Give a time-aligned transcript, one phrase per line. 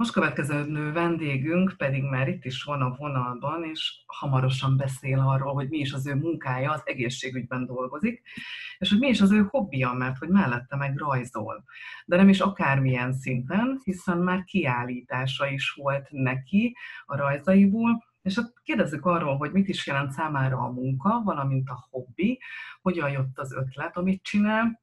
[0.00, 5.68] Most következő vendégünk pedig már itt is van a vonalban, és hamarosan beszél arról, hogy
[5.68, 8.22] mi is az ő munkája, az egészségügyben dolgozik,
[8.78, 11.64] és hogy mi is az ő hobbija, mert hogy mellette meg rajzol.
[12.06, 16.76] De nem is akármilyen szinten, hiszen már kiállítása is volt neki
[17.06, 21.86] a rajzaiból, és akkor kérdezzük arról, hogy mit is jelent számára a munka, valamint a
[21.90, 22.40] hobbi,
[22.82, 24.80] hogyan jött az ötlet, amit csinál,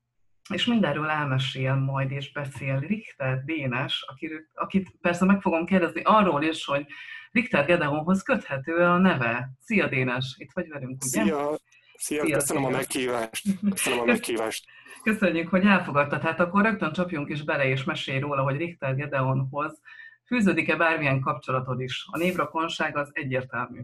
[0.50, 6.44] és mindenről elmesél majd és beszél Richter Dénes, akit, akit persze meg fogom kérdezni arról
[6.44, 6.86] is, hogy
[7.32, 9.50] Richter Gedeonhoz köthető a neve.
[9.60, 11.24] Szia Dénes, itt vagy velünk, ugye?
[11.24, 11.58] Szia,
[11.98, 13.46] Szia, Szia köszönöm a meghívást.
[13.70, 14.66] Köszönöm a meghívást.
[15.04, 16.22] Köszönjük, hogy elfogadtad.
[16.22, 19.82] Hát akkor rögtön csapjunk is bele, és mesélj róla, hogy Richter Gedeonhoz
[20.26, 22.06] fűződik-e bármilyen kapcsolatod is.
[22.12, 23.82] A névrokonság az egyértelmű.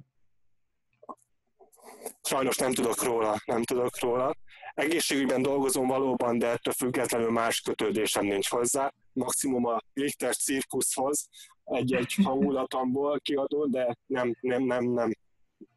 [2.23, 4.33] Sajnos nem tudok róla, nem tudok róla.
[4.73, 8.93] Egészségügyben dolgozom valóban, de ettől függetlenül más kötődésem nincs hozzá.
[9.13, 11.29] Maximum a Richter cirkuszhoz
[11.63, 15.11] egy-egy hangulatomból kiadó, de nem, nem, nem, nem,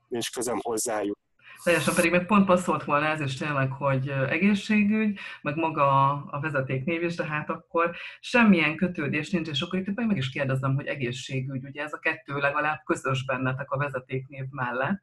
[0.08, 1.18] nincs közem hozzájuk.
[1.64, 7.02] Teljesen pedig meg pont passzolt volna ez is tényleg, hogy egészségügy, meg maga a vezetéknév
[7.02, 11.64] is, de hát akkor semmilyen kötődés nincs, és akkor itt meg is kérdezem, hogy egészségügy,
[11.64, 15.02] ugye ez a kettő legalább közös bennetek a vezetéknév mellett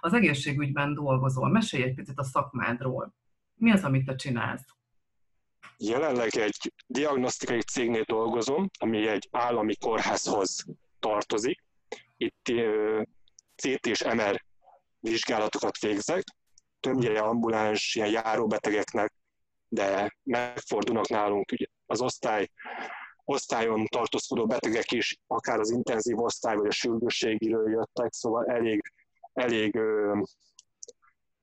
[0.00, 1.48] az egészségügyben dolgozol.
[1.48, 3.14] Mesélj egy picit a szakmádról.
[3.54, 4.66] Mi az, amit te csinálsz?
[5.78, 10.64] Jelenleg egy diagnosztikai cégnél dolgozom, ami egy állami kórházhoz
[11.00, 11.64] tartozik.
[12.16, 12.52] Itt
[13.56, 14.44] CT és MR
[15.00, 16.24] vizsgálatokat végzek,
[16.80, 19.12] többnyire ambuláns, ilyen járóbetegeknek,
[19.68, 22.50] de megfordulnak nálunk ugye az osztály,
[23.24, 28.92] osztályon tartózkodó betegek is, akár az intenzív osztály vagy a sürgősségiről jöttek, szóval elég
[29.36, 30.20] elég ö,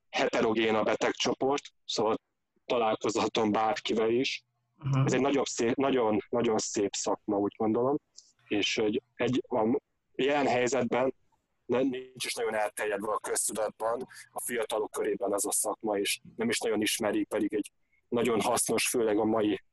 [0.09, 2.17] heterogén a betegcsoport, szóval
[2.65, 4.43] találkozhatom bárkivel is.
[4.77, 5.05] Uh-huh.
[5.05, 7.97] Ez egy nagyobb szép, nagyon, nagyon szép szakma, úgy gondolom,
[8.47, 9.79] és hogy egy, a
[10.15, 11.13] jelen helyzetben
[11.65, 16.59] nincs is nagyon elterjedve a köztudatban, a fiatalok körében ez a szakma, és nem is
[16.59, 17.71] nagyon ismerik, pedig egy
[18.07, 19.63] nagyon hasznos, főleg a mai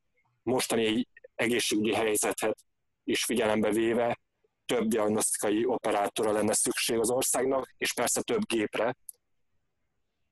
[0.43, 2.57] mostani egészségügyi helyzetet
[3.03, 4.19] is figyelembe véve,
[4.65, 8.95] több diagnosztikai operátora lenne szükség az országnak, és persze több gépre,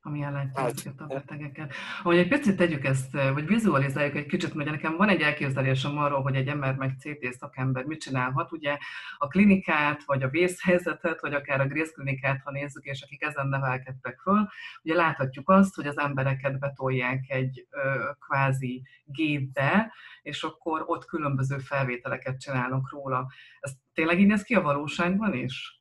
[0.01, 1.73] ami ellátja hát, a betegeket.
[2.03, 6.21] Ahogy egy picit tegyük ezt, vagy vizualizáljuk egy kicsit, mert nekem van egy elképzelésem arról,
[6.21, 8.51] hogy egy ember meg CT szakember mit csinálhat.
[8.51, 8.77] Ugye
[9.17, 14.19] a klinikát, vagy a vészhelyzetet, vagy akár a grészklinikát, ha nézzük, és akik ezen nevelkedtek
[14.19, 14.47] föl,
[14.83, 21.57] ugye láthatjuk azt, hogy az embereket betolják egy ö, kvázi gépbe, és akkor ott különböző
[21.57, 23.27] felvételeket csinálunk róla.
[23.59, 25.78] Ez tényleg így néz ki a valóságban is?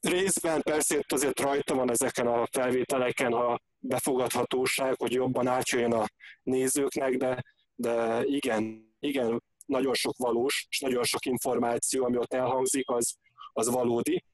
[0.00, 6.06] Részben persze itt azért rajta van ezeken a felvételeken a befogadhatóság, hogy jobban átjöjjön a
[6.42, 7.44] nézőknek, de,
[7.74, 13.16] de igen, igen, nagyon sok valós, és nagyon sok információ, ami ott elhangzik, az,
[13.52, 14.24] az valódi.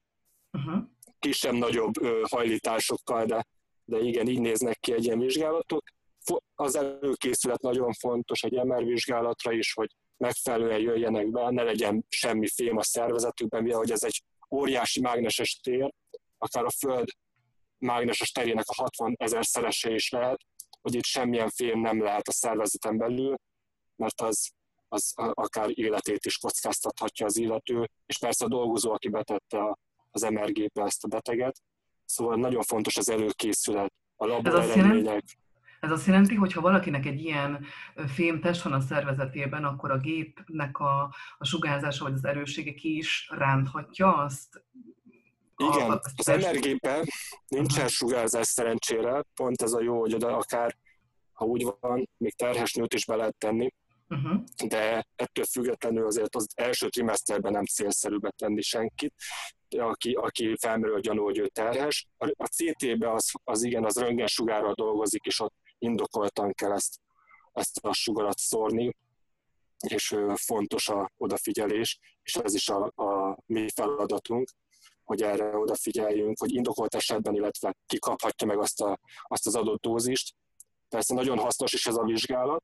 [0.51, 0.83] Uh-huh.
[1.19, 1.93] Kisebb-nagyobb
[2.29, 3.45] hajlításokkal, de,
[3.83, 5.83] de igen, így néznek ki egy ilyen vizsgálatok.
[6.55, 12.47] Az előkészület nagyon fontos egy MR vizsgálatra is, hogy megfelelően jöjjenek be, ne legyen semmi
[12.47, 15.93] fém a szervezetükben, mivel hogy ez egy óriási mágneses tér,
[16.37, 17.07] akár a Föld
[17.77, 20.41] mágneses terének a 60 ezer szerese is lehet,
[20.81, 23.35] hogy itt semmilyen fém nem lehet a szervezeten belül,
[23.95, 24.51] mert az,
[24.87, 29.77] az akár életét is kockáztathatja az illető, és persze a dolgozó, aki betette
[30.11, 31.61] az MRG-be ezt a beteget.
[32.05, 35.23] Szóval nagyon fontos az előkészület, a laboreredmények.
[35.85, 37.65] Ez azt jelenti, hogy ha valakinek egy ilyen
[38.07, 43.29] fémtest van a szervezetében, akkor a gépnek a, a sugárzása vagy az erőssége ki is
[43.37, 44.63] ránthatja azt?
[45.57, 47.03] Igen, a, az MRG-ben
[47.47, 50.77] nincsen sugárzás szerencsére, pont ez a jó, hogy oda akár,
[51.33, 53.73] ha úgy van, még terhes nőt is be lehet tenni,
[54.09, 54.43] uh-huh.
[54.67, 59.13] de ettől függetlenül azért az első trimeszterben nem célszerű betenni senkit,
[59.77, 62.07] aki, aki felmerül a gyanú, hogy ő terhes.
[62.17, 66.99] A CT-be az, az igen, az röntgensugárral dolgozik, és ott indokoltan kell ezt,
[67.53, 68.95] ezt a sugarat szórni,
[69.87, 74.49] és fontos a odafigyelés, és ez is a, a mi feladatunk,
[75.03, 80.35] hogy erre odafigyeljünk, hogy indokolt esetben, illetve kikaphatja meg azt, a, azt az adott dózist.
[80.89, 82.63] Persze nagyon hasznos is ez a vizsgálat,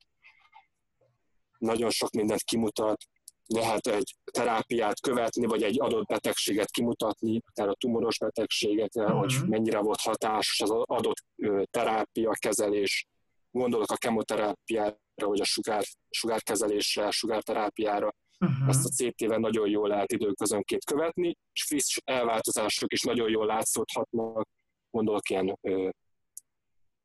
[1.58, 3.04] nagyon sok mindent kimutat,
[3.46, 9.20] lehet egy terápiát követni, vagy egy adott betegséget kimutatni, tehát a tumoros betegséget, uh-huh.
[9.20, 11.26] hogy mennyire volt hatásos az adott
[11.72, 13.08] terápia, kezelés.
[13.52, 18.14] Gondolok a kemoterápiára, vagy a sugár, sugárkezelésre, sugárterápiára.
[18.40, 18.68] Uh-huh.
[18.68, 24.48] Ezt a CT-vel nagyon jól lehet időközönként követni, és friss elváltozások is nagyon jól látszódhatnak.
[24.90, 25.90] Gondolok ilyen, ö,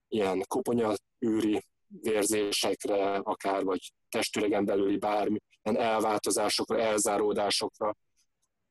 [0.09, 7.95] ilyen koponyaűri vérzésekre, akár vagy testüregen belüli bármi elváltozásokra, elzáródásokra.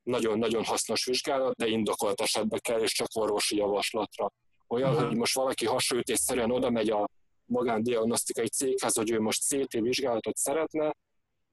[0.02, 4.32] Nagyon-nagyon hasznos vizsgálat, de indokolt esetben kell, és csak orvosi javaslatra.
[4.68, 5.06] Olyan, uh-huh.
[5.06, 7.08] hogy most valaki hasonlítésszerűen oda megy a
[7.46, 10.94] magándiagnosztikai céghez, hogy ő most CT vizsgálatot szeretne,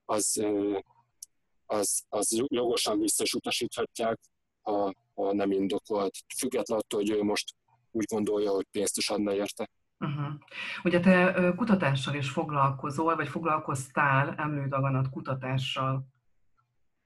[0.06, 0.46] az,
[1.66, 4.20] az, az jogosan vissza is utasíthatják,
[4.62, 7.54] ha, ha nem indokolt, függetlenül attól, hogy ő most
[7.92, 9.70] úgy gondolja, hogy pénzt is adna érte.
[10.00, 10.34] Uh-huh.
[10.84, 16.08] Ugye te kutatással is foglalkozol, vagy foglalkoztál emlődaganat kutatással,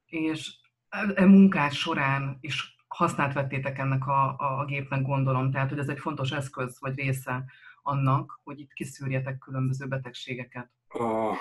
[0.06, 0.56] és
[0.90, 5.52] e, e munkát során is használt vettétek ennek a, a, a gépnek, gondolom.
[5.52, 7.46] Tehát, hogy ez egy fontos eszköz, vagy része
[7.88, 10.72] annak, hogy itt kiszűrjetek különböző betegségeket.
[10.88, 11.36] A,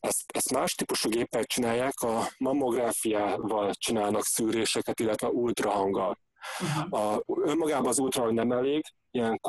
[0.00, 6.18] ezt, ezt más típusú gépek csinálják, a mammográfiával csinálnak szűréseket, illetve ultrahanggal.
[6.60, 7.00] Uh-huh.
[7.00, 9.40] A, önmagában az ultrahang nem elég, ilyen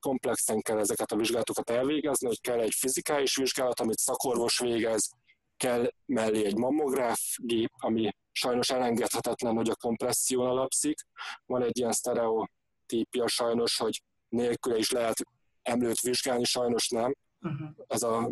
[0.00, 5.10] komplexen kell ezeket a vizsgálatokat elvégezni, hogy kell egy fizikális vizsgálat, amit szakorvos végez,
[5.56, 10.98] kell mellé egy mammográf gép, ami sajnos elengedhetetlen, hogy a kompresszión alapszik.
[11.46, 15.26] Van egy ilyen sztereotípia sajnos, hogy nélküle is lehet
[15.62, 17.14] emlőt vizsgálni, sajnos nem.
[17.40, 17.68] Uh-huh.
[17.86, 18.30] Ez a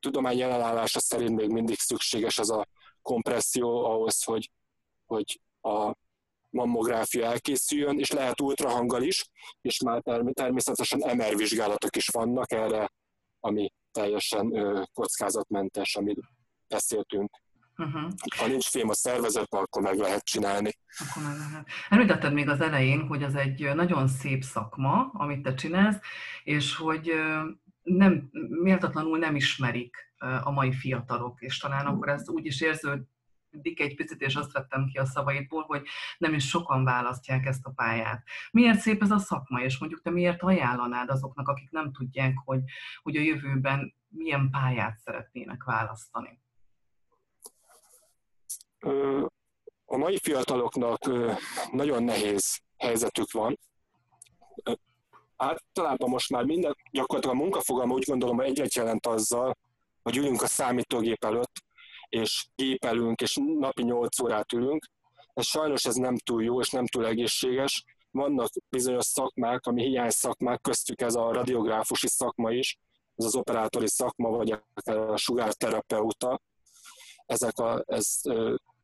[0.00, 2.66] tudomány jelenállása szerint még mindig szükséges ez a
[3.02, 4.50] kompresszió ahhoz, hogy,
[5.06, 5.94] hogy a
[6.50, 9.24] mammográfia elkészüljön, és lehet ultrahanggal is,
[9.60, 10.02] és már
[10.32, 12.92] természetesen MR vizsgálatok is vannak erre,
[13.40, 14.52] ami teljesen
[14.92, 16.20] kockázatmentes, amit
[16.68, 17.30] beszéltünk.
[17.76, 18.10] Uh-huh.
[18.36, 20.70] Ha nincs fém a szervezetben, akkor meg lehet csinálni.
[20.98, 21.68] Akkor meg lehet.
[21.88, 25.98] Említetted még az elején, hogy az egy nagyon szép szakma, amit te csinálsz,
[26.42, 27.12] és hogy
[27.82, 28.30] nem,
[28.62, 29.96] méltatlanul nem ismerik
[30.42, 33.02] a mai fiatalok, és talán akkor ez úgy is érződ,
[33.56, 35.86] Dik egy picit, és azt vettem ki a szavaidból, hogy
[36.18, 38.22] nem is sokan választják ezt a pályát.
[38.50, 42.60] Miért szép ez a szakma, és mondjuk te miért ajánlanád azoknak, akik nem tudják, hogy,
[43.02, 46.42] hogy a jövőben milyen pályát szeretnének választani?
[49.84, 51.10] A mai fiataloknak
[51.72, 53.58] nagyon nehéz helyzetük van.
[55.36, 59.56] Általában most már minden, gyakorlatilag a munkafogalma úgy gondolom, hogy egyet jelent azzal,
[60.02, 61.62] hogy ülünk a számítógép előtt,
[62.08, 64.86] és gépelünk, és napi 8 órát ülünk.
[65.34, 67.84] Ez sajnos ez nem túl jó, és nem túl egészséges.
[68.10, 72.78] Vannak bizonyos szakmák, ami hiány szakmák, köztük ez a radiográfusi szakma is,
[73.16, 74.50] ez az operátori szakma, vagy
[74.84, 76.40] a sugárterapeuta.
[77.26, 78.20] Ezek a, ez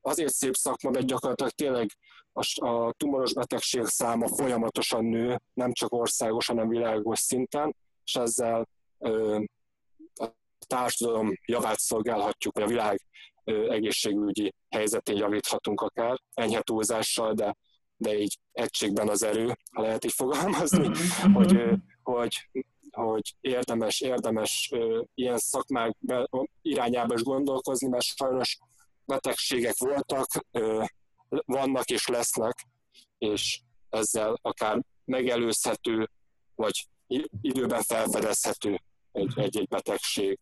[0.01, 1.91] azért szép szakma, mert gyakorlatilag tényleg
[2.33, 8.69] a, a tumoros betegség száma folyamatosan nő, nem csak országos, hanem világos szinten, és ezzel
[8.99, 9.41] ö,
[10.15, 10.27] a
[10.67, 13.01] társadalom javát szolgálhatjuk, vagy a világ
[13.45, 17.57] ö, egészségügyi helyzetén javíthatunk akár, enyhe túlzással, de,
[17.97, 21.33] de így egységben az erő, ha lehet így fogalmazni, mm-hmm.
[21.33, 21.73] hogy, ö,
[22.03, 22.49] hogy,
[22.91, 25.97] hogy érdemes, érdemes ö, ilyen szakmák
[26.63, 28.59] irányába is gondolkozni, mert sajnos
[29.11, 30.27] betegségek voltak,
[31.45, 32.67] vannak és lesznek,
[33.19, 36.11] és ezzel akár megelőzhető,
[36.55, 36.89] vagy
[37.41, 38.81] időben felfedezhető
[39.13, 40.39] egy-egy betegség,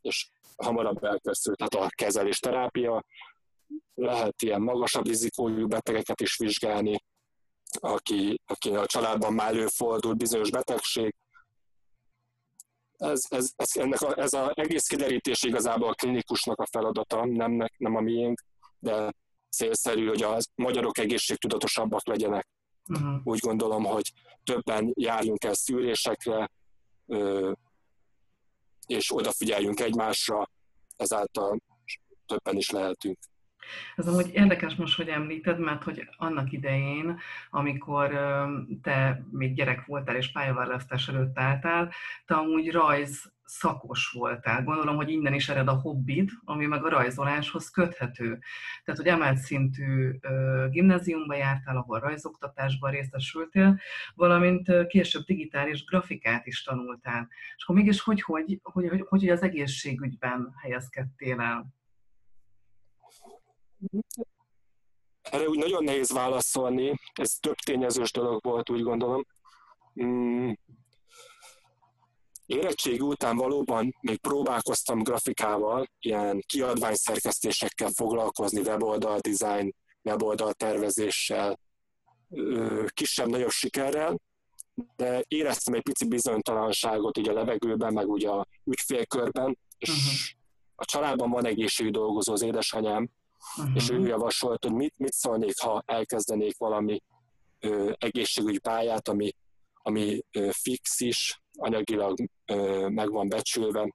[0.00, 3.04] és hamarabb elkezdő, tehát a kezelés terápia,
[3.94, 7.04] lehet ilyen magasabb rizikójú betegeket is vizsgálni,
[7.70, 11.14] aki, aki a családban már előfordult bizonyos betegség,
[13.00, 17.66] ez, ez, ez, ennek a, ez az egész kiderítés igazából a klinikusnak a feladata, nem,
[17.76, 18.44] nem a miénk,
[18.78, 19.12] de
[19.50, 22.48] célszerű, hogy a magyarok egészségtudatosabbak legyenek.
[22.88, 23.20] Uh-huh.
[23.24, 24.12] Úgy gondolom, hogy
[24.44, 26.50] többen járjunk el szűrésekre,
[28.86, 30.50] és odafigyeljünk egymásra,
[30.96, 31.60] ezáltal
[32.26, 33.18] többen is lehetünk.
[33.96, 37.18] Ez amúgy érdekes most, hogy említed, mert hogy annak idején,
[37.50, 38.08] amikor
[38.82, 41.92] te még gyerek voltál és pályaválasztás előtt álltál,
[42.26, 44.62] te amúgy rajz szakos voltál.
[44.62, 48.38] Gondolom, hogy innen is ered a hobbid, ami meg a rajzoláshoz köthető.
[48.84, 50.10] Tehát, hogy emelt szintű
[50.70, 53.80] gimnáziumba jártál, ahol rajzoktatásban részesültél,
[54.14, 57.28] valamint később digitális grafikát is tanultál.
[57.56, 61.79] És akkor mégis hogy, hogy, hogy, hogy, hogy az egészségügyben helyezkedtél el?
[65.22, 69.26] Erre úgy nagyon nehéz válaszolni, ez több tényezős dolog volt, úgy gondolom.
[70.02, 70.50] Mm.
[72.46, 81.58] Érettségi után valóban még próbálkoztam grafikával, ilyen kiadványszerkesztésekkel foglalkozni, weboldal design, weboldal tervezéssel,
[82.86, 84.20] kisebb-nagyobb sikerrel,
[84.96, 90.12] de éreztem egy pici bizonytalanságot így a levegőben, meg ugye a ügyfélkörben, és uh-huh.
[90.74, 93.10] a családban van egészségű dolgozó az édesanyám,
[93.58, 93.74] uh-huh.
[93.74, 97.02] és ő javasolt, hogy mit, mit szólnék, ha elkezdenék valami
[97.60, 99.32] ö, egészségügyi pályát, ami,
[99.82, 102.18] ami fix is, anyagilag
[102.88, 103.94] meg van becsülve,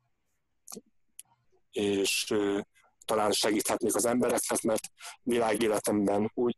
[1.72, 2.34] és
[3.06, 4.88] talán segíthetnék az embereknek, mert
[5.22, 6.58] világéletemben úgy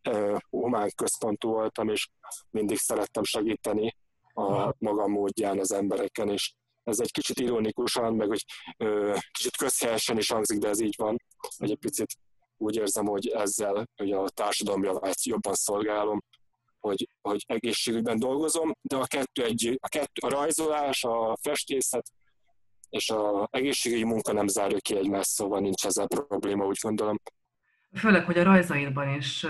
[0.49, 2.09] humán központú voltam, és
[2.49, 3.95] mindig szerettem segíteni
[4.33, 6.53] a maga módján az embereken, és
[6.83, 8.45] ez egy kicsit ironikusan, meg hogy
[8.77, 11.21] ö, kicsit közhelyesen is hangzik, de ez így van,
[11.57, 12.17] hogy egy picit
[12.57, 16.23] úgy érzem, hogy ezzel hogy a társadalom javát jobban szolgálom,
[16.79, 22.11] hogy, hogy egészségügyben dolgozom, de a kettő, egy, a, kettő, a rajzolás, a festészet
[22.89, 27.19] és a egészségügyi munka nem zárja ki egymást, szóval nincs ezzel probléma, úgy gondolom.
[27.97, 29.45] Főleg, hogy a rajzaidban is,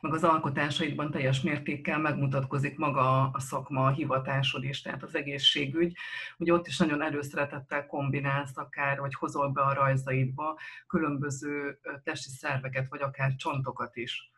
[0.00, 5.96] meg az alkotásaidban teljes mértékkel megmutatkozik maga a szakma, a hivatásod is, tehát az egészségügy.
[6.38, 12.88] Ugye ott is nagyon előszeretettel kombinálsz akár, vagy hozol be a rajzaidba különböző testi szerveket,
[12.88, 14.30] vagy akár csontokat is.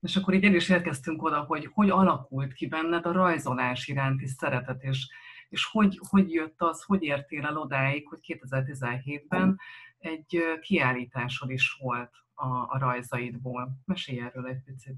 [0.00, 4.26] És akkor így el is érkeztünk oda, hogy hogy alakult ki benned a rajzolás iránti
[4.26, 5.08] szeretet, és,
[5.48, 9.58] és hogy, hogy jött az, hogy értél el odáig, hogy 2017-ben
[10.06, 13.70] egy kiállításod is volt a, a rajzaidból.
[13.84, 14.96] Mesélj erről egy picit.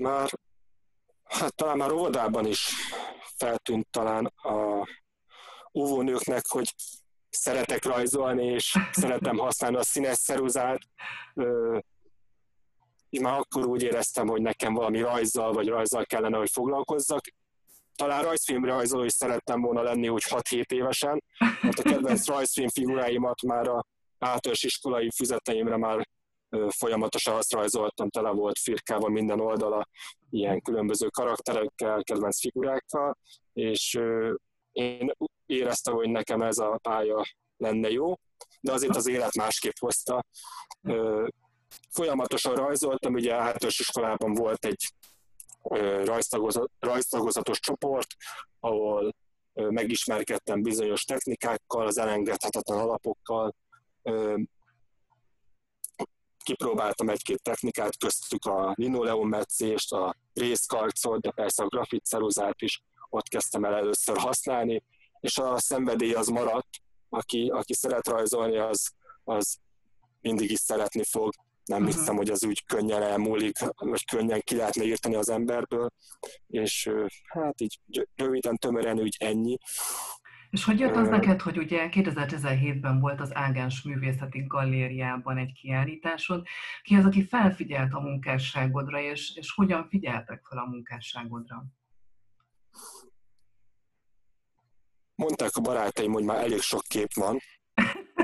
[0.00, 0.28] Már,
[1.24, 2.70] hát talán már óvodában is
[3.36, 4.86] feltűnt talán a
[5.74, 6.74] óvónőknek, hogy
[7.28, 10.80] szeretek rajzolni, és szeretem használni a színes szeruzát.
[13.08, 17.24] Én már akkor úgy éreztem, hogy nekem valami rajzzal vagy rajzzal kellene, hogy foglalkozzak.
[17.96, 21.22] Talán rajzfilmre rajzoló is szerettem volna lenni úgy 6-7 évesen,
[21.62, 23.86] mert a kedvenc rajzfilm figuráimat már a
[24.18, 26.08] általános iskolai füzeteimre már
[26.68, 29.88] folyamatosan azt rajzoltam, tele volt firkával minden oldala,
[30.30, 33.18] ilyen különböző karakterekkel, kedvenc figurákkal,
[33.52, 33.98] és
[34.72, 35.12] én
[35.46, 37.22] éreztem, hogy nekem ez a pálya
[37.56, 38.14] lenne jó,
[38.60, 40.24] de azért az élet másképp hozta.
[41.90, 44.92] Folyamatosan rajzoltam, ugye általános iskolában volt egy
[46.78, 48.06] rajztagozatos csoport,
[48.60, 49.14] ahol
[49.52, 53.54] megismerkedtem bizonyos technikákkal, az elengedhetetlen alapokkal,
[56.44, 63.64] kipróbáltam egy-két technikát, köztük a linoleummetszést, a részkarcot, de persze a grafitceruzát is ott kezdtem
[63.64, 64.82] el először használni,
[65.20, 66.68] és a szenvedély az maradt,
[67.08, 68.92] aki, aki szeret rajzolni, az,
[69.24, 69.58] az
[70.20, 71.32] mindig is szeretni fog.
[71.66, 71.96] Nem uh-huh.
[71.96, 75.90] hiszem, hogy az úgy könnyen elmúlik, vagy könnyen ki lehetne írtani az emberből,
[76.46, 76.90] és
[77.28, 77.80] hát így
[78.14, 79.58] röviden, tömören úgy ennyi.
[80.50, 86.46] És hogy jött az neked, hogy ugye 2017-ben volt az Ágás Művészeti Galériában egy kiállításod.
[86.82, 91.64] Ki az, aki felfigyelt a munkásságodra, és, és hogyan figyeltek fel a munkásságodra?
[95.14, 97.38] Mondták a barátaim, hogy már elég sok kép van,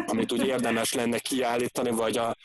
[0.07, 2.37] amit úgy érdemes lenne kiállítani, vagy a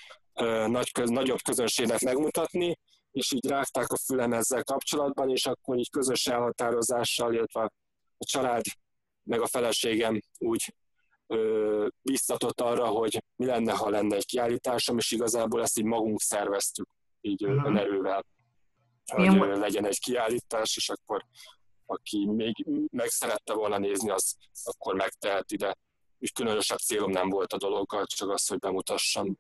[0.68, 2.80] nagy, köz, nagyobb közönségnek megmutatni,
[3.12, 7.62] és így rágták a fülem ezzel kapcsolatban, és akkor így közös elhatározással, illetve
[8.18, 8.64] a család
[9.24, 10.76] meg a feleségem úgy
[11.28, 16.22] ö, biztatott arra, hogy mi lenne, ha lenne egy kiállításom, és igazából ezt így magunk
[16.22, 16.88] szerveztük,
[17.22, 17.66] így uh-huh.
[17.66, 18.26] önerővel,
[19.06, 19.60] hogy Milyen...
[19.60, 21.26] legyen egy kiállítás, és akkor
[21.86, 25.78] aki még meg szerette volna nézni, az akkor megteheti, de
[26.20, 29.38] úgy különösebb célom nem volt a dologgal, csak az, hogy bemutassam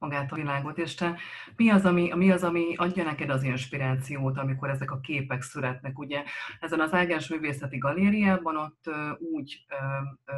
[0.00, 1.16] magát a világot, és te
[1.56, 5.98] mi az, ami, mi az, ami adja neked az inspirációt, amikor ezek a képek születnek,
[5.98, 6.22] ugye
[6.60, 9.74] ezen az Ágás Művészeti Galériában ott úgy ö,
[10.24, 10.34] ö,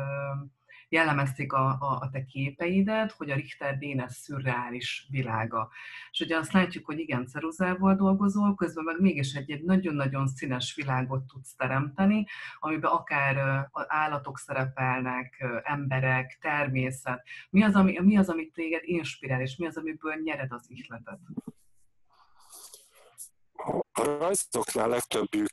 [0.92, 5.70] jellemezték a, a, a te képeidet, hogy a Richter Dénes szürreális világa.
[6.10, 10.74] És ugye azt látjuk, hogy igen, ceruzával dolgozol, közben meg mégis egy, egy nagyon-nagyon színes
[10.74, 12.26] világot tudsz teremteni,
[12.58, 17.22] amiben akár állatok szerepelnek, emberek, természet.
[17.50, 21.18] Mi az, ami, mi az, amit téged inspirál, és mi az, amiből nyered az ihletet?
[23.92, 25.50] A rajzoknál legtöbbjük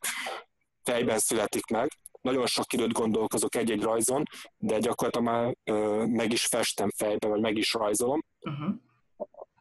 [0.84, 1.88] fejben születik meg,
[2.22, 4.24] nagyon sok időt gondolkozok egy-egy rajzon,
[4.58, 8.24] de gyakorlatilag már ö, meg is festem fejbe, vagy meg is rajzolom.
[8.42, 8.76] Uh-huh.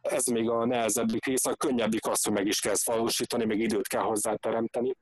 [0.01, 3.87] Ez még a nehezebbik része, a könnyebbik az, hogy meg is kezd valósítani, még időt
[3.87, 4.95] kell hozzá teremteni.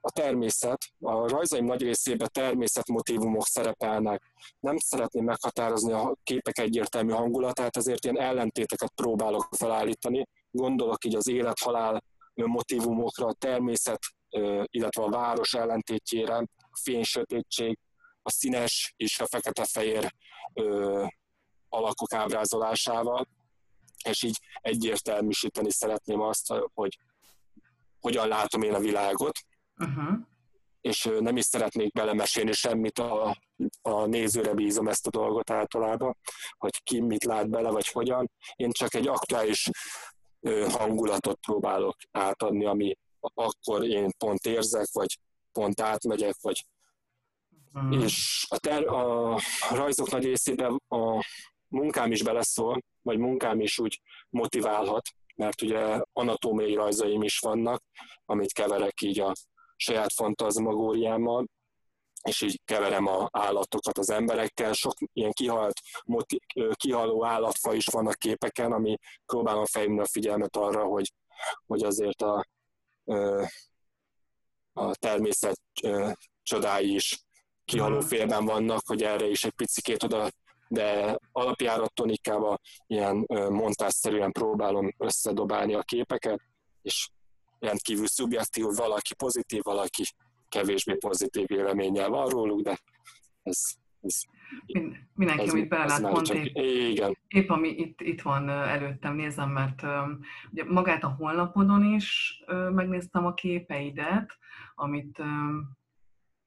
[0.00, 4.22] A természet, a rajzaim nagy részében természetmotívumok szerepelnek.
[4.60, 10.26] Nem szeretném meghatározni a képek egyértelmű hangulatát, ezért ilyen ellentéteket próbálok felállítani.
[10.50, 12.02] Gondolok így az élet-halál
[12.34, 14.00] motivumokra, a természet
[14.64, 17.78] illetve a város ellentétjére, a fénysötétség,
[18.22, 20.14] a színes és a fekete-fehér
[21.68, 23.28] alakok ábrázolásával,
[24.04, 26.98] és így egyértelműsíteni szeretném azt, hogy
[28.00, 29.38] hogyan látom én a világot,
[29.76, 30.18] uh-huh.
[30.80, 33.36] és nem is szeretnék belemesélni semmit, a,
[33.82, 36.16] a nézőre bízom ezt a dolgot általában,
[36.58, 38.30] hogy ki mit lát bele, vagy hogyan.
[38.54, 39.70] Én csak egy aktuális
[40.68, 42.96] hangulatot próbálok átadni, ami,
[43.34, 45.18] akkor én pont érzek, vagy
[45.52, 46.66] pont átmegyek, vagy
[47.78, 47.92] mm.
[47.92, 49.38] és a, ter- a
[49.70, 51.24] rajzok nagy részében a
[51.68, 54.00] munkám is beleszól, vagy munkám is úgy
[54.30, 57.82] motiválhat, mert ugye anatómiai rajzaim is vannak,
[58.24, 59.32] amit keverek így a
[59.76, 61.46] saját fantazmagóriámmal,
[62.22, 64.72] és így keverem a állatokat az emberekkel.
[64.72, 65.80] Sok ilyen kihalt,
[66.74, 71.12] kihaló állatfa is van a képeken, ami próbálom felhívni a figyelmet arra, hogy,
[71.66, 72.46] hogy azért a,
[74.72, 75.60] a természet
[76.42, 77.24] csodái is
[77.64, 78.06] kihaló mhm.
[78.06, 80.30] félben vannak, hogy erre is egy picikét oda
[80.72, 86.40] de alapjáraton inkább ilyen montásszerűen próbálom összedobálni a képeket,
[86.82, 87.08] és
[87.58, 90.04] rendkívül szubjektív, valaki pozitív, valaki
[90.48, 92.78] kevésbé pozitív véleménnyel van róluk, de
[93.42, 93.58] ez,
[94.00, 94.20] ez
[95.14, 96.56] Mindenki, amit belelát, pont csak, épp,
[96.90, 97.16] igen.
[97.28, 99.82] épp ami itt, itt van előttem, nézem, mert
[100.50, 102.42] ugye magát a honlapodon is
[102.72, 104.38] megnéztem a képeidet,
[104.74, 105.18] amit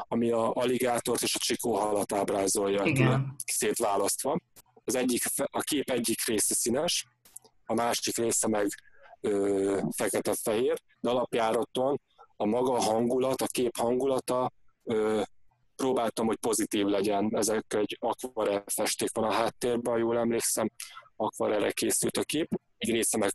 [0.09, 3.35] ami a aligátort és a csikóhalat ábrázolja Igen.
[3.47, 4.39] szétválasztva.
[4.85, 7.07] Az egyik, a kép egyik része színes,
[7.67, 8.69] a másik része meg
[9.97, 12.01] fekete-fehér, de alapjáraton
[12.37, 14.53] a maga hangulat, a kép hangulata
[14.85, 15.23] ö,
[15.77, 17.31] próbáltam, hogy pozitív legyen.
[17.37, 20.71] Ezek egy akvarel festék van a háttérben, jól emlékszem,
[21.17, 22.49] akvarelre készült a kép.
[22.81, 23.31] Egy része meg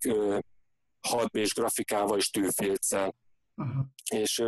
[1.02, 3.16] 6 grafikával és tűfélccel.
[3.56, 3.86] Uh-huh.
[4.12, 4.44] És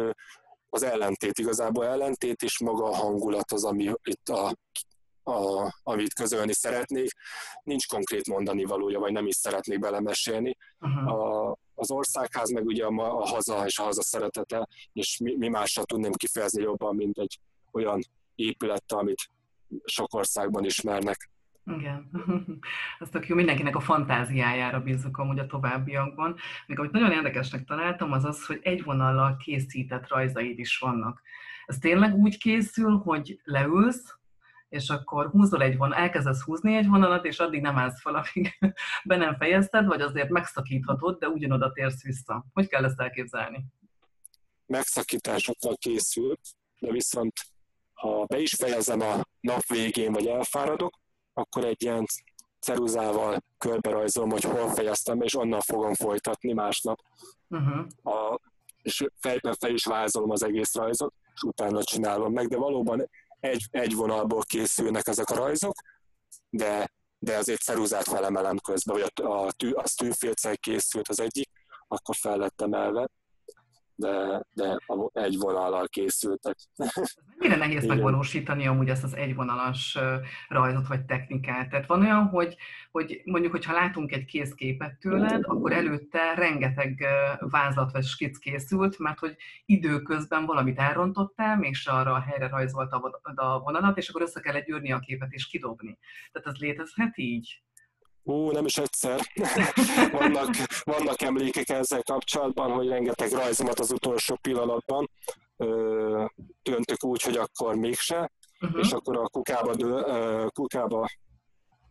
[0.70, 4.56] az ellentét, igazából ellentét és maga a hangulat az, ami itt a,
[5.32, 7.10] a, amit közölni szeretnék.
[7.64, 10.58] Nincs konkrét mondani valója, vagy nem is szeretnék belemesélni.
[10.80, 11.12] Uh-huh.
[11.12, 15.48] A, az országház, meg ugye a, a haza és a haza szeretete, és mi, mi
[15.48, 17.40] mással tudném kifejezni jobban, mint egy
[17.72, 18.02] olyan
[18.36, 19.30] épület, amit
[19.84, 21.30] sok országban ismernek.
[21.76, 22.10] Igen,
[23.00, 23.36] ez tök jó.
[23.36, 26.36] Mindenkinek a fantáziájára bízzuk amúgy a továbbiakban.
[26.68, 31.22] Még amit nagyon érdekesnek találtam, az az, hogy egy vonallal készített rajzaid is vannak.
[31.66, 34.18] Ez tényleg úgy készül, hogy leülsz,
[34.70, 38.58] és akkor húzol egy vonal, elkezdesz húzni egy vonalat, és addig nem állsz fel, amíg
[39.04, 42.46] be nem fejezted, vagy azért megszakíthatod, de ugyanoda térsz vissza.
[42.54, 43.66] Hogy kell ezt elképzelni?
[44.66, 46.42] Megszakításokkal készült,
[46.80, 47.34] de viszont
[47.94, 50.94] ha be is fejezem a nap végén, vagy elfáradok,
[51.38, 52.06] akkor egy ilyen
[52.60, 57.00] ceruzával körbe rajzolom, hogy hol fejeztem, és onnan fogom folytatni másnap.
[57.48, 57.86] Uh-huh.
[58.04, 58.40] A,
[58.82, 63.68] és fejben fel is vázolom az egész rajzot, és utána csinálom meg, de valóban egy,
[63.72, 65.76] egy vonalból készülnek ezek a rajzok,
[66.50, 71.50] de, de azért ceruzát felemelem közben, vagy a, a, tű, az tűfélcel készült az egyik,
[71.88, 73.08] akkor fel lett emelve
[73.98, 74.78] de, de
[75.12, 76.56] egy vonallal készültek.
[77.38, 77.96] Mennyire nehéz Igen.
[77.96, 79.98] megvalósítani amúgy ezt az egyvonalas
[80.48, 81.70] rajzot vagy technikát?
[81.70, 82.56] Tehát van olyan, hogy,
[82.92, 87.06] hogy mondjuk, hogyha látunk egy készképet tőled, akkor előtte rengeteg
[87.40, 93.60] vázlat vagy skic készült, mert hogy időközben valamit elrontottál, se arra a helyre rajzolta a
[93.60, 95.98] vonalat, és akkor össze kell gyűrni a képet és kidobni.
[96.32, 97.62] Tehát ez létezhet így?
[98.28, 99.20] Ú, nem is egyszer.
[100.20, 105.10] vannak, vannak emlékek ezzel kapcsolatban, hogy rengeteg rajzomat az utolsó pillanatban
[105.58, 106.26] ö,
[106.64, 108.80] döntök úgy, hogy akkor mégse, uh-huh.
[108.80, 111.10] és akkor a kukába, dö, ö, kukába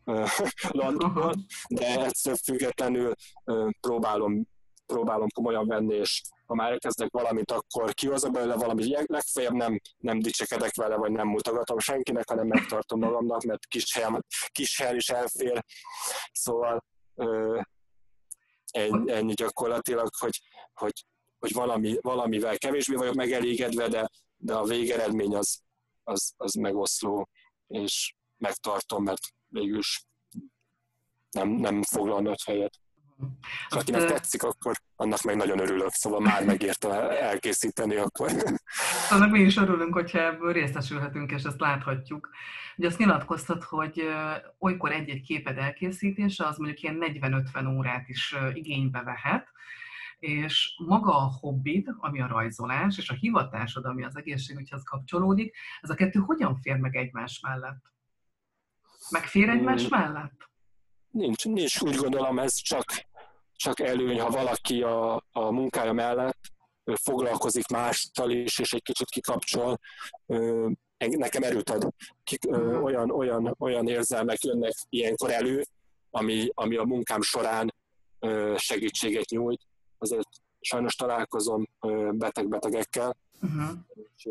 [0.69, 1.35] landol,
[1.69, 3.13] de egyszer függetlenül
[3.45, 4.47] ö, próbálom,
[4.87, 10.19] próbálom komolyan venni, és ha már elkezdek valamit, akkor kihozok belőle valami, legfeljebb nem, nem
[10.19, 15.09] dicsekedek vele, vagy nem mutogatom senkinek, hanem megtartom magamnak, mert kis, helyen, kis helyen is
[15.09, 15.65] elfér.
[16.33, 17.61] Szóval ö,
[18.71, 20.41] ennyi, ennyi gyakorlatilag, hogy,
[20.75, 21.05] hogy,
[21.39, 25.61] hogy valami, valamivel kevésbé vagyok megelégedve, de, de a végeredmény az,
[26.05, 27.29] az, az megoszló,
[27.67, 30.07] és megtartom, mert végülis
[31.31, 32.81] nem, nem foglal nagy helyet.
[33.69, 34.07] Ha akinek de...
[34.07, 38.31] tetszik, akkor annak meg nagyon örülök, szóval már megérte elkészíteni akkor.
[39.11, 42.31] Annak mi is örülünk, hogyha ebből részesülhetünk, és ezt láthatjuk.
[42.77, 44.09] Ugye azt nyilatkoztat, hogy
[44.59, 46.99] olykor egy-egy képed elkészítése az mondjuk ilyen
[47.53, 49.49] 40-50 órát is igénybe vehet,
[50.19, 55.91] és maga a hobbid, ami a rajzolás, és a hivatásod, ami az egészségügyhez kapcsolódik, ez
[55.91, 57.85] a kettő hogyan fér meg egymás mellett?
[59.11, 60.01] Megfér egymás hmm.
[60.01, 60.51] mellett?
[61.11, 62.85] Nincs, nincs, úgy gondolom, ez csak,
[63.57, 66.39] csak előny, ha valaki a, a munkája mellett
[66.95, 69.79] foglalkozik mással is, és egy kicsit kikapcsol,
[70.97, 71.89] nekem erőt ad.
[72.25, 72.83] Kik, hmm.
[72.83, 75.65] olyan, olyan, olyan érzelmek jönnek ilyenkor elő,
[76.11, 77.75] ami, ami a munkám során
[78.57, 79.61] segítséget nyújt.
[79.99, 80.29] Azért
[80.61, 81.69] sajnos találkozom
[82.11, 83.79] beteg-betegekkel, uh-huh.
[84.17, 84.29] és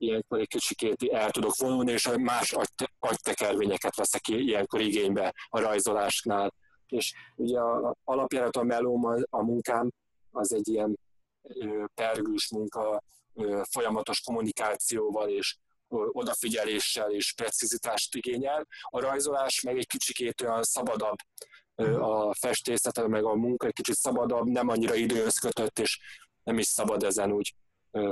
[0.00, 6.54] ilyenkor egy kicsikét el tudok vonulni, és más agy, agytekervényeket veszek ilyenkor igénybe a rajzolásnál.
[6.86, 9.90] És ugye a, alapjárat a melóm, a, a munkám,
[10.30, 10.98] az egy ilyen
[11.94, 13.02] pergős munka,
[13.70, 15.56] folyamatos kommunikációval és
[15.88, 18.66] odafigyeléssel és precizitást igényel.
[18.82, 21.16] A rajzolás meg egy kicsikét olyan szabadabb,
[22.00, 25.98] a festészet, meg a munka egy kicsit szabadabb, nem annyira időhöz kötött, és
[26.42, 27.54] nem is szabad ezen úgy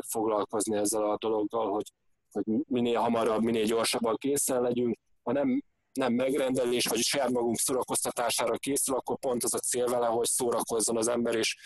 [0.08, 1.92] foglalkozni ezzel a dologgal, hogy,
[2.30, 4.98] hogy minél hamarabb, minél gyorsabban készen legyünk.
[5.22, 5.62] Ha nem,
[5.92, 10.96] nem megrendelés, vagy saját magunk szórakoztatására készül, akkor pont az a cél vele, hogy szórakozzon
[10.96, 11.56] az ember, és,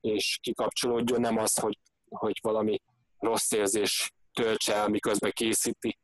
[0.00, 1.78] és kikapcsolódjon, nem az, hogy,
[2.08, 2.80] hogy valami
[3.18, 5.98] rossz érzés töltse el, miközben készíti.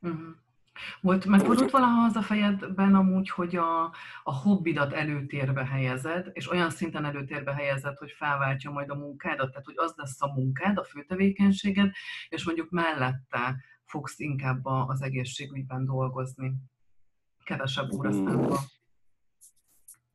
[0.00, 0.34] Uh-huh.
[1.00, 3.82] Volt, megfordult valaha az a fejedben amúgy, hogy a,
[4.22, 9.64] a hobbidat előtérbe helyezed, és olyan szinten előtérbe helyezed, hogy felváltja majd a munkádat, tehát
[9.64, 11.90] hogy az lesz a munkád, a főtevékenységed,
[12.28, 16.52] és mondjuk mellette fogsz inkább az egészségügyben dolgozni.
[17.44, 18.56] Kevesebb óraszámba.
[18.56, 18.66] Hmm.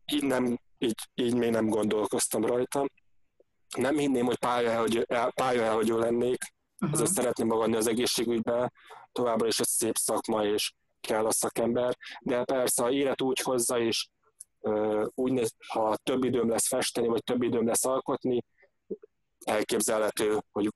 [0.06, 2.86] Így, nem, így, így még nem gondolkoztam rajta.
[3.78, 5.02] Nem hinném, hogy pályaelhagyó
[5.36, 6.55] pálya lennék,
[6.86, 7.02] uh-huh.
[7.02, 8.72] ezért szeretném magadni az egészségügybe,
[9.12, 13.80] továbbra is egy szép szakma, és kell a szakember, de persze a élet úgy hozza,
[13.80, 14.08] és
[15.14, 18.44] úgy néz, ha több időm lesz festeni, vagy több időm lesz alkotni,
[19.46, 20.74] elképzelhető, hogy,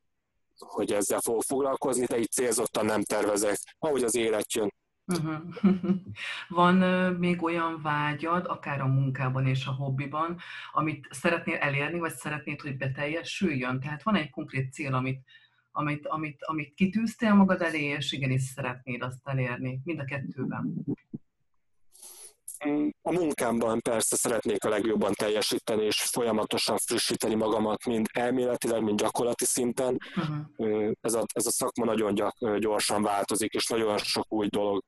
[0.58, 4.74] hogy ezzel fogok foglalkozni, de így célzottan nem tervezek, ahogy az élet jön.
[5.06, 5.42] Uh-huh.
[6.48, 6.76] Van
[7.14, 10.38] még olyan vágyad, akár a munkában és a hobbiban,
[10.72, 13.80] amit szeretnél elérni, vagy szeretnéd, hogy beteljesüljön?
[13.80, 15.20] Tehát van egy konkrét cél, amit
[15.80, 20.86] amit, amit, amit kitűztél magad elé, és igenis szeretnéd azt elérni, mind a kettőben?
[23.02, 29.46] A munkámban persze szeretnék a legjobban teljesíteni, és folyamatosan frissíteni magamat, mind elméletileg, mind gyakorlati
[29.46, 29.98] szinten.
[30.16, 30.92] Uh-huh.
[31.02, 34.84] Ez, a, ez a szakma nagyon gyak, gyorsan változik, és nagyon sok új dolog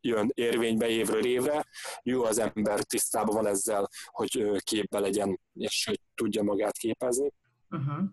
[0.00, 1.64] jön érvénybe évről évre.
[2.02, 7.32] Jó az ember tisztában van ezzel, hogy képbe legyen, és hogy tudja magát képezni.
[7.70, 8.10] Uh-huh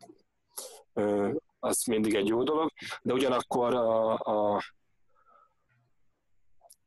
[1.59, 4.63] az mindig egy jó dolog, de ugyanakkor a, a,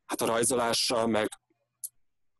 [0.06, 1.28] hát a rajzolással meg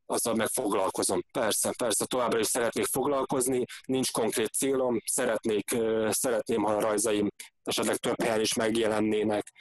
[0.06, 1.20] azzal meg foglalkozom.
[1.32, 5.76] Persze, persze, továbbra is szeretnék foglalkozni, nincs konkrét célom, szeretnék,
[6.08, 7.28] szeretném, ha a rajzaim
[7.62, 9.52] esetleg több helyen is megjelennének,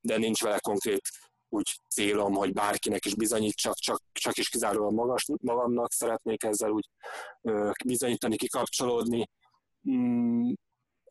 [0.00, 1.08] de nincs vele konkrét
[1.48, 6.88] úgy célom, hogy bárkinek is bizonyítsak, csak, csak is kizárólag magas, magamnak szeretnék ezzel úgy
[7.84, 9.28] bizonyítani, kikapcsolódni.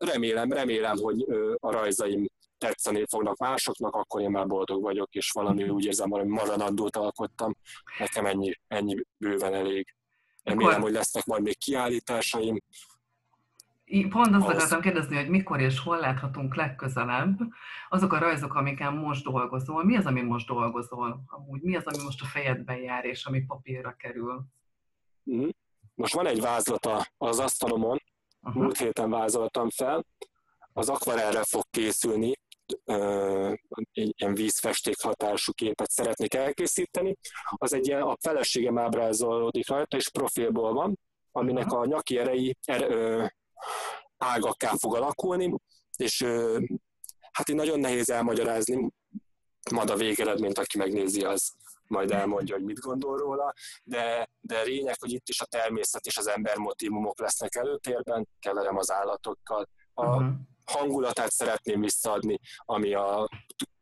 [0.04, 1.26] Remélem, remélem, hogy
[1.60, 2.26] a rajzaim
[2.58, 7.56] tetszeni fognak másoknak, akkor én már boldog vagyok, és valami úgy érzem, valami maradandót alkottam.
[7.98, 9.94] Nekem ennyi, ennyi bőven elég.
[10.42, 12.58] Remélem, hogy lesznek majd még kiállításaim.
[14.10, 17.38] Pont azt akartam kérdezni, hogy mikor és hol láthatunk legközelebb
[17.88, 19.84] azok a rajzok, amiken most dolgozol.
[19.84, 21.24] Mi az, ami most dolgozol?
[21.26, 24.44] Amúgy mi az, ami most a fejedben jár, és ami papírra kerül?
[25.22, 25.48] Mhm.
[25.94, 28.02] Most van egy vázlata az asztalomon,
[28.44, 28.60] Aha.
[28.60, 30.06] múlt héten vázoltam fel,
[30.72, 32.32] az akvarelre fog készülni,
[33.92, 37.16] egy ilyen vízfesték hatású képet szeretnék elkészíteni.
[37.50, 40.98] Az egy ilyen, a feleségem ábrázolódik rajta, és profilból van,
[41.32, 43.26] aminek a nyaki erei er, ö,
[44.18, 45.54] ágakká fog alakulni,
[45.96, 46.60] és ö,
[47.32, 48.90] hát így nagyon nehéz elmagyarázni,
[49.70, 51.52] majd a végeredményt, aki megnézi, az
[51.86, 53.52] majd elmondja, hogy mit gondol róla,
[53.84, 58.76] de, de lényeg, hogy itt is a természet és az ember motivumok lesznek előtérben, keverem
[58.76, 59.68] az állatokkal.
[59.94, 60.34] A uh-huh.
[60.64, 63.28] hangulatát szeretném visszaadni, ami a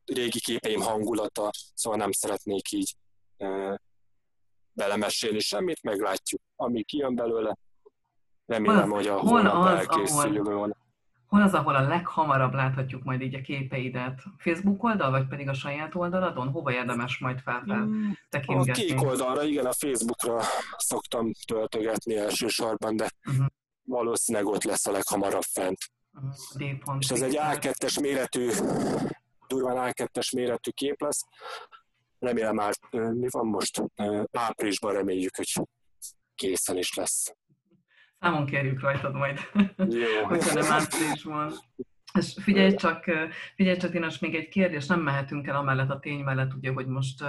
[0.05, 2.95] régi képeim hangulata, szóval nem szeretnék így
[3.37, 3.81] e,
[4.73, 6.41] belemesélni semmit, meglátjuk.
[6.57, 7.57] Ami kijön belőle,
[8.47, 10.75] remélem, hogy a holnap elkészül jövő
[11.33, 14.23] Hol az, ahol a leghamarabb láthatjuk majd így a képeidet?
[14.39, 16.49] Facebook oldal, vagy pedig a saját oldaladon?
[16.49, 18.71] Hova érdemes majd feltekintgetni?
[18.71, 20.41] A kék oldalra, igen, a Facebookra
[20.77, 23.47] szoktam töltögetni elsősorban, de uh-huh.
[23.83, 25.79] valószínűleg ott lesz a leghamarabb fent.
[26.15, 26.97] Uh-huh.
[26.99, 28.51] És ez egy A2-es méretű,
[29.47, 31.25] durván A2-es méretű kép lesz.
[32.19, 33.83] Remélem már, mi van most?
[34.33, 35.53] Áprilisban reméljük, hogy
[36.35, 37.35] készen is lesz.
[38.23, 39.41] Számon kérjük rajtad majd,
[39.77, 40.25] Jó.
[40.29, 41.53] hogyha nem áprilisban.
[42.19, 43.05] És figyelj csak,
[43.55, 46.87] figyelj csak, Dinas, még egy kérdés, nem mehetünk el amellett a tény mellett, ugye, hogy
[46.87, 47.25] most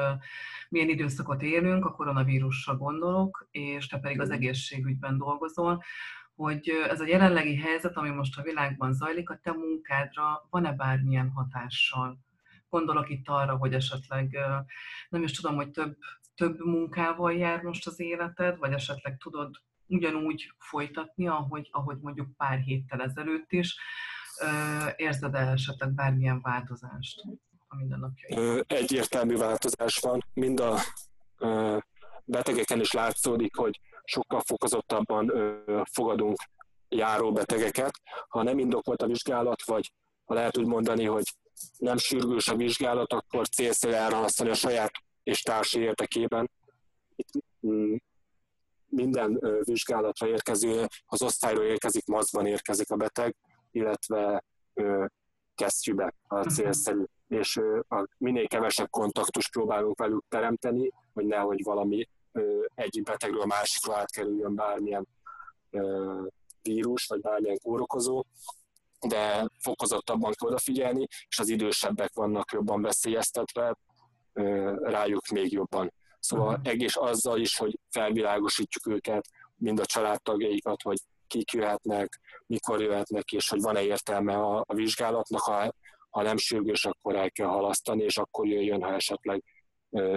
[0.69, 5.83] milyen időszakot élünk, a koronavírusra gondolok, és te pedig az egészségügyben dolgozol,
[6.35, 11.29] hogy ez a jelenlegi helyzet, ami most a világban zajlik, a te munkádra van-e bármilyen
[11.29, 12.19] hatással?
[12.69, 14.37] Gondolok itt arra, hogy esetleg
[15.09, 15.97] nem is tudom, hogy több,
[16.35, 22.59] több munkával jár most az életed, vagy esetleg tudod ugyanúgy folytatni, ahogy, ahogy mondjuk pár
[22.59, 23.77] héttel ezelőtt is.
[24.95, 27.21] Érzed el esetleg bármilyen változást
[27.67, 28.63] a mindennapjaid?
[28.67, 30.25] Egyértelmű változás van.
[30.33, 30.75] Mind a
[32.25, 35.31] betegeken is látszódik, hogy sokkal fokozottabban
[35.91, 36.35] fogadunk
[36.89, 38.01] járó betegeket.
[38.27, 39.93] Ha nem indokolt a vizsgálat, vagy
[40.25, 41.23] ha lehet úgy mondani, hogy
[41.77, 44.91] nem sürgős a vizsgálat, akkor célszerű elhalasztani a saját
[45.23, 46.49] és társi érdekében.
[47.15, 47.95] Itt mm,
[48.93, 53.35] minden vizsgálatra érkező, az osztályról érkezik, mazban érkezik a beteg,
[53.71, 54.43] illetve
[55.55, 56.47] kesztyűbe a mhm.
[56.47, 62.07] célszerű, és a minél kevesebb kontaktus próbálunk velük teremteni, hogy nehogy valami
[62.75, 65.07] egyik betegről a másikra átkerüljön bármilyen
[66.61, 68.23] vírus, vagy bármilyen kórokozó,
[69.07, 73.77] de fokozottabban kell odafigyelni, és az idősebbek vannak jobban veszélyeztetve,
[74.81, 75.93] rájuk még jobban.
[76.23, 83.31] Szóval egész azzal is, hogy felvilágosítjuk őket, mind a családtagjaikat, hogy kik jöhetnek, mikor jöhetnek,
[83.31, 85.73] és hogy van-e értelme a, a vizsgálatnak, ha,
[86.09, 89.43] ha nem sürgős, akkor el kell halasztani, és akkor jöjjön, ha esetleg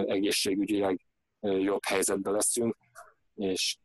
[0.05, 1.05] egészségügyileg
[1.39, 2.77] jobb helyzetbe leszünk,
[3.35, 3.77] és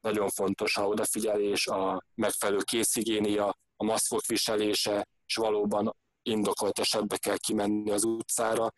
[0.00, 7.36] nagyon fontos a odafigyelés, a megfelelő készigénia, a maszkok viselése, és valóban indokolt esetben kell
[7.36, 8.72] kimenni az utcára,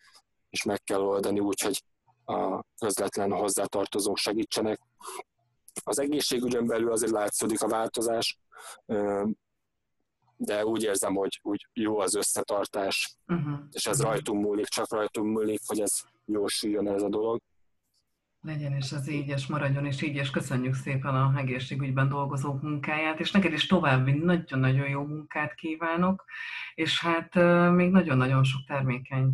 [0.49, 1.83] és meg kell oldani úgy, hogy
[2.25, 4.79] a közvetlen hozzátartozók segítsenek.
[5.83, 8.39] Az egészségügyön belül azért látszódik a változás,
[10.35, 13.59] de úgy érzem, hogy úgy jó az összetartás, uh-huh.
[13.71, 17.41] és ez rajtunk múlik, csak rajtunk múlik, hogy ez jól sülljön ez a dolog.
[18.41, 23.19] Legyen is az így, és maradjon is így, és köszönjük szépen a egészségügyben dolgozók munkáját,
[23.19, 26.25] és neked is további nagyon-nagyon jó munkát kívánok,
[26.75, 27.33] és hát
[27.71, 29.33] még nagyon-nagyon sok termékeny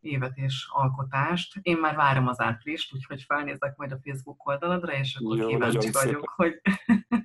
[0.00, 1.58] évet és alkotást.
[1.62, 5.90] Én már várom az áprilist, úgyhogy felnézek majd a Facebook oldaladra, és akkor Jó, kíváncsi
[5.90, 6.60] vagyok, hogy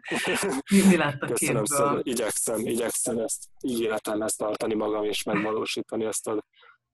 [0.71, 1.87] mi, mi lett a Köszönöm képből.
[1.87, 2.01] Szépen.
[2.03, 6.43] Igyekszem, igyekszem ezt ígéretem ezt tartani magam, és megvalósítani ezt a,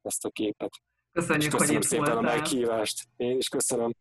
[0.02, 0.82] ezt a képet.
[1.12, 2.34] Köszönjük, és köszönöm hogy itt szépen voltál.
[2.34, 3.08] a meghívást.
[3.16, 3.94] Én is köszönöm.